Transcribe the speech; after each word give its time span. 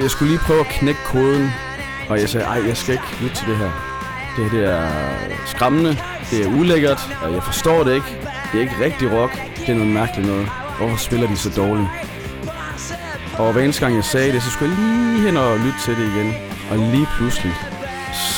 Jeg 0.00 0.10
skulle 0.10 0.30
lige 0.30 0.40
prøve 0.46 0.60
at 0.60 0.66
knække 0.66 1.00
koden, 1.04 1.50
og 2.08 2.20
jeg 2.20 2.28
sagde, 2.28 2.46
ej, 2.46 2.62
jeg 2.68 2.76
skal 2.76 2.92
ikke 2.92 3.22
lytte 3.22 3.36
til 3.36 3.46
det 3.48 3.56
her. 3.56 3.70
Det 4.36 4.50
her 4.50 4.58
det 4.58 4.68
er 4.68 4.88
skræmmende, 5.46 5.98
det 6.30 6.44
er 6.44 6.48
ulækkert, 6.58 7.16
og 7.22 7.32
jeg 7.32 7.42
forstår 7.42 7.84
det 7.84 7.94
ikke. 7.94 8.06
Det 8.52 8.58
er 8.58 8.60
ikke 8.60 8.84
rigtig 8.84 9.12
rock, 9.12 9.32
det 9.56 9.68
er 9.68 9.74
noget 9.74 9.92
mærkeligt 9.92 10.28
noget. 10.28 10.48
Hvorfor 10.78 10.96
spiller 10.96 11.26
de 11.26 11.36
så 11.36 11.50
dårligt? 11.56 11.88
Og 13.38 13.52
hver 13.52 13.62
eneste 13.62 13.80
gang 13.80 13.96
jeg 13.96 14.04
sagde 14.04 14.32
det, 14.32 14.42
så 14.42 14.50
skulle 14.50 14.70
jeg 14.70 14.78
lige 14.78 15.26
hen 15.26 15.36
og 15.36 15.58
lytte 15.58 15.78
til 15.84 15.96
det 15.96 16.06
igen. 16.14 16.34
Og 16.70 16.78
lige 16.78 17.08
pludselig, 17.16 17.54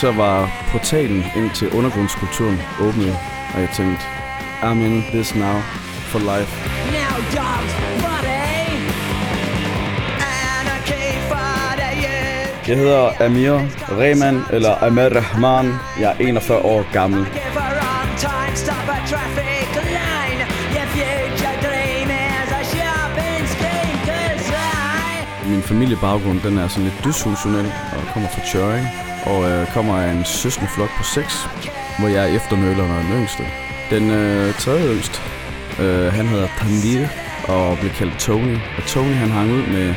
så 0.00 0.12
var 0.12 0.50
portalen 0.72 1.24
ind 1.36 1.50
til 1.50 1.70
undergrundskulturen 1.70 2.62
åbnet, 2.80 3.18
og 3.54 3.60
jeg 3.60 3.68
tænkte, 3.76 4.04
I'm 4.62 4.78
in 4.86 5.04
this 5.12 5.34
now 5.34 5.60
for 6.10 6.18
life. 6.18 6.52
Now 6.98 7.16
dogs, 7.36 7.72
Jeg 12.68 12.76
hedder 12.76 13.24
Amir 13.26 13.52
Rehman, 13.98 14.42
eller 14.52 14.82
Amir 14.82 15.10
Rahman. 15.16 15.74
Jeg 16.00 16.10
er 16.10 16.16
41 16.20 16.58
år 16.58 16.92
gammel. 16.92 17.26
Min 25.48 25.62
familiebaggrund 25.62 26.40
den 26.40 26.58
er 26.58 26.68
sådan 26.68 26.84
lidt 26.84 27.04
dysfunktionel 27.04 27.72
og 27.96 28.02
kommer 28.12 28.28
fra 28.28 28.42
Tjøring. 28.52 28.86
Og 29.26 29.50
øh, 29.50 29.66
kommer 29.66 29.94
af 29.98 30.10
en 30.10 30.24
søskende 30.24 30.70
flok 30.74 30.90
på 30.98 31.02
6, 31.02 31.48
hvor 31.98 32.08
jeg 32.08 32.30
er 32.30 32.36
efternøleren 32.36 32.90
og 32.90 33.02
den 33.02 33.12
yngste. 33.20 33.42
Den 33.90 34.10
øh, 34.10 34.54
tredje 34.54 34.94
yngste, 34.94 35.18
øh, 35.80 36.12
han 36.12 36.26
hedder 36.26 36.48
Tanvir 36.58 37.06
og 37.48 37.78
blev 37.78 37.90
kaldt 37.90 38.18
Tony. 38.18 38.56
Og 38.76 38.82
Tony 38.86 39.14
han 39.14 39.30
hang 39.30 39.50
ud 39.52 39.66
med 39.66 39.94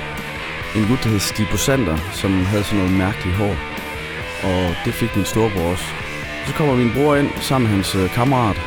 en 0.76 0.88
gut, 0.88 1.04
der 1.04 1.10
hed 1.10 1.20
Stibo 1.20 1.58
Sander, 1.58 1.98
som 2.14 2.46
havde 2.46 2.64
sådan 2.64 2.80
noget 2.80 2.94
mærkeligt 2.98 3.36
hår. 3.36 3.56
Og 4.44 4.76
det 4.86 4.94
fik 4.94 5.16
min 5.16 5.26
storebror 5.26 5.72
også. 5.72 5.86
Så 6.48 6.54
kommer 6.54 6.76
min 6.76 6.92
bror 6.96 7.16
ind 7.16 7.30
sammen 7.42 7.68
med 7.68 7.76
hans 7.76 7.96
øh, 7.96 8.10
kammerat 8.10 8.62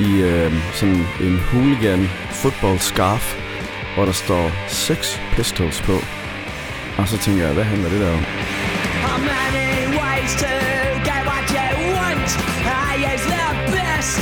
i 0.00 0.10
øh, 0.20 0.52
sådan 0.72 1.06
en 1.20 1.38
hooligan 1.38 2.08
football 2.30 2.78
scarf, 2.78 3.36
hvor 3.94 4.04
der 4.04 4.12
står 4.12 4.50
Sex 4.68 5.18
Pistols 5.36 5.82
på. 5.82 5.96
Og 6.98 7.08
så 7.08 7.18
tænker 7.18 7.44
jeg, 7.44 7.54
hvad 7.54 7.64
handler 7.64 7.88
det 7.90 8.00
der 8.00 8.12
om? 8.12 8.22
How 9.06 9.18
many 9.32 9.98
ways 10.00 10.32
to 10.42 10.54
get 11.08 11.22
what 11.30 11.44
you 11.56 11.68
want? 11.98 12.28
I 12.88 12.92
use 13.12 13.26
the 13.34 13.46
best, 13.74 14.18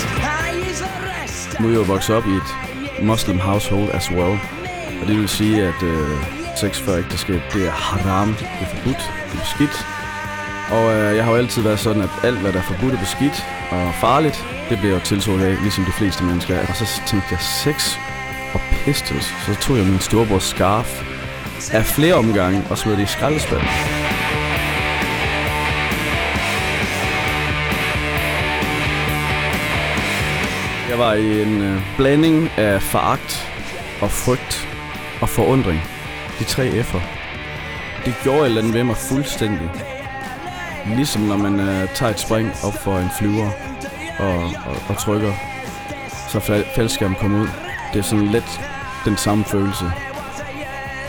I 0.46 0.70
use 0.70 0.80
the 0.84 0.94
rest. 1.12 1.60
Nu 1.60 1.66
er 1.66 1.70
jeg 1.70 1.78
jo 1.78 1.84
vokset 1.84 2.16
op 2.16 2.26
i 2.26 2.34
et 2.34 2.50
muslim 3.02 3.38
household 3.38 3.90
as 3.94 4.10
well. 4.10 4.38
Og 5.00 5.08
det 5.08 5.18
vil 5.18 5.28
sige, 5.28 5.62
at 5.62 5.82
øh, 5.82 6.41
sex 6.56 6.80
før 6.80 6.96
ægteskab, 6.96 7.40
det 7.52 7.66
er 7.66 7.70
haram, 7.70 8.34
det 8.34 8.48
er 8.60 8.66
forbudt, 8.66 9.10
det 9.30 9.34
er 9.34 9.40
beskidt. 9.40 9.86
Og 10.70 10.94
øh, 10.94 11.16
jeg 11.16 11.24
har 11.24 11.32
jo 11.32 11.38
altid 11.38 11.62
været 11.62 11.78
sådan, 11.78 12.02
at 12.02 12.10
alt, 12.22 12.38
hvad 12.38 12.52
der 12.52 12.58
er 12.58 12.62
forbudt 12.62 12.92
og 12.92 12.98
beskidt 12.98 13.46
og 13.70 13.94
farligt, 13.94 14.44
det 14.68 14.78
bliver 14.78 14.94
jo 14.94 15.00
tiltalt 15.00 15.42
af, 15.42 15.62
ligesom 15.62 15.84
de 15.84 15.92
fleste 15.92 16.24
mennesker. 16.24 16.60
Og 16.68 16.76
så 16.76 16.84
tænkte 17.06 17.28
jeg, 17.30 17.40
sex 17.40 17.96
og 18.54 18.60
pistols. 18.84 19.26
Så 19.46 19.54
tog 19.60 19.76
jeg 19.76 19.86
min 19.86 19.98
storebrors 19.98 20.42
scarf 20.42 21.02
af 21.72 21.84
flere 21.84 22.14
omgange 22.14 22.62
og 22.70 22.78
smed 22.78 22.96
det 22.96 23.02
i 23.02 23.06
skraldespanden. 23.06 23.68
Jeg 30.90 30.98
var 30.98 31.14
i 31.14 31.42
en 31.42 31.62
øh, 31.62 31.80
blanding 31.96 32.50
af 32.56 32.82
foragt 32.82 33.48
og 34.00 34.10
frygt 34.10 34.68
og 35.20 35.28
forundring. 35.28 35.80
De 36.38 36.44
tre 36.44 36.82
F'er. 36.82 37.00
Det 38.04 38.14
gjorde 38.22 38.40
et 38.40 38.46
eller 38.46 38.60
andet 38.60 38.74
ved 38.74 38.84
mig 38.84 38.96
fuldstændig. 38.96 39.70
Ligesom 40.86 41.22
når 41.22 41.36
man 41.36 41.60
øh, 41.60 41.88
tager 41.94 42.12
et 42.12 42.20
spring 42.20 42.50
op 42.64 42.74
for 42.74 42.98
en 42.98 43.10
flyver 43.18 43.50
og, 44.18 44.36
og, 44.44 44.76
og 44.88 44.96
trykker, 44.98 45.32
så 46.28 46.38
fal- 46.40 46.74
faldskærmen 46.74 47.16
kommer 47.20 47.40
ud. 47.40 47.48
Det 47.92 47.98
er 47.98 48.02
sådan 48.02 48.26
lidt 48.26 48.60
den 49.04 49.16
samme 49.16 49.44
følelse. 49.44 49.92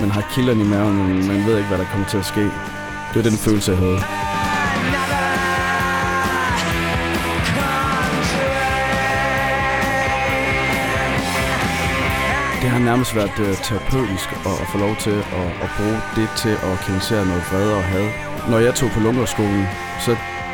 Man 0.01 0.11
har 0.11 0.23
kilderne 0.33 0.61
i 0.63 0.67
maven, 0.67 0.97
men 0.97 1.27
man 1.27 1.45
ved 1.45 1.57
ikke, 1.57 1.67
hvad 1.69 1.77
der 1.77 1.85
kommer 1.91 2.07
til 2.07 2.17
at 2.17 2.25
ske. 2.25 2.41
Det 2.41 3.15
var 3.15 3.21
den 3.21 3.37
følelse, 3.37 3.71
jeg 3.71 3.79
havde. 3.79 3.99
Det 12.63 12.71
har 12.71 12.79
nærmest 12.79 13.15
været 13.15 13.39
uh, 13.39 13.53
terapeutisk 13.67 14.27
at, 14.49 14.55
at 14.61 14.67
få 14.71 14.77
lov 14.85 14.95
til 15.05 15.15
at, 15.39 15.47
at 15.65 15.69
bruge 15.77 15.97
det 16.17 16.27
til 16.41 16.53
at 16.69 16.73
kanalisere 16.83 17.25
noget 17.25 17.43
vrede 17.49 17.75
og 17.79 17.83
had. 17.83 18.07
Når 18.51 18.59
jeg 18.65 18.73
tog 18.75 18.89
på 18.95 18.99
Lunderskolen, 18.99 19.65
så 20.05 20.11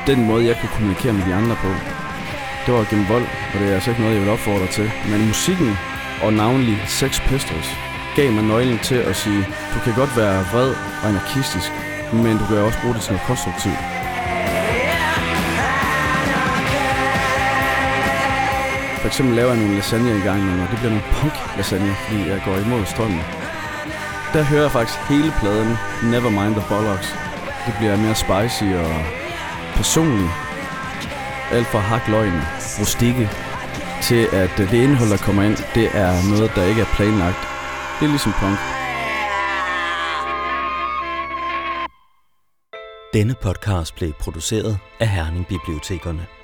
den 0.08 0.20
måde, 0.30 0.46
jeg 0.46 0.56
kunne 0.58 0.76
kommunikere 0.78 1.14
med 1.14 1.26
de 1.26 1.34
andre 1.34 1.56
på, 1.64 1.70
det 2.66 2.72
var 2.74 2.90
gennem 2.90 3.10
vold, 3.10 3.28
og 3.52 3.60
det 3.60 3.70
er 3.70 3.76
altså 3.76 3.90
ikke 3.90 4.02
noget, 4.02 4.16
jeg 4.16 4.24
vil 4.24 4.36
opfordre 4.38 4.68
til. 4.68 4.92
Men 5.12 5.28
musikken, 5.28 5.72
og 6.24 6.34
navnlig 6.34 6.78
Sex 7.00 7.12
Pistols, 7.30 7.70
gav 8.16 8.32
mig 8.32 8.44
nøglen 8.44 8.80
til 8.90 9.00
at 9.10 9.16
sige, 9.16 9.42
du 9.74 9.80
kan 9.84 9.94
godt 10.02 10.18
være 10.18 10.46
vred 10.52 10.70
og 11.02 11.08
anarkistisk, 11.10 11.72
men 12.14 12.38
du 12.38 12.46
kan 12.46 12.58
også 12.58 12.80
bruge 12.82 12.94
det 12.96 13.02
til 13.02 13.12
noget 13.14 13.28
konstruktivt. 13.28 13.99
For 19.02 19.08
eksempel 19.08 19.36
laver 19.36 19.50
jeg 19.50 19.60
nogle 19.60 19.76
lasagne 19.76 20.18
i 20.18 20.22
gang, 20.22 20.62
og 20.62 20.68
det 20.72 20.78
bliver 20.80 20.94
nogle 20.96 21.10
punk-lasagne, 21.12 21.94
fordi 21.96 22.30
jeg 22.30 22.42
går 22.46 22.56
imod 22.58 22.86
strømmen. 22.86 23.22
Der 24.34 24.44
hører 24.44 24.62
jeg 24.62 24.72
faktisk 24.72 25.00
hele 25.10 25.32
pladen 25.40 25.78
Nevermind 26.12 26.56
the 26.56 26.66
Bollocks. 26.70 27.10
Det 27.66 27.74
bliver 27.80 27.98
mere 27.98 28.16
spicy 28.16 28.68
og 28.86 28.94
personligt. 29.76 30.32
Alt 31.52 31.68
fra 31.68 31.80
hakløgn, 31.80 32.42
rustikke, 32.80 33.30
til 34.02 34.28
at 34.42 34.52
det 34.58 34.74
indhold, 34.74 35.10
der 35.10 35.18
kommer 35.18 35.44
ind, 35.44 35.58
det 35.76 35.88
er 35.94 36.30
noget, 36.32 36.52
der 36.56 36.64
ikke 36.66 36.82
er 36.82 36.92
planlagt. 36.96 37.42
Det 38.00 38.06
er 38.06 38.14
ligesom 38.16 38.34
punk. 38.42 38.58
Denne 43.14 43.36
podcast 43.42 43.96
blev 43.96 44.12
produceret 44.14 44.80
af 45.00 45.08
Herning 45.08 45.48
Bibliotekerne. 45.48 46.39